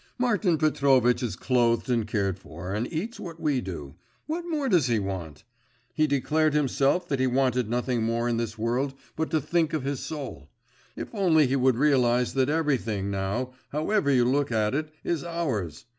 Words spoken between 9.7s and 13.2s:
of his soul. If only he would realise that everything